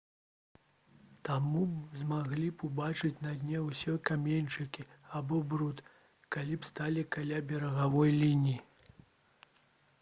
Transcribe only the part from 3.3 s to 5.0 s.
дне ўсе каменьчыкі